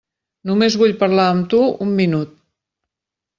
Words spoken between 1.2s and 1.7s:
amb tu